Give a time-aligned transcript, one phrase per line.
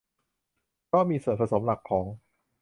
[0.87, 2.05] เพราะมีส่วนผสมหลักของ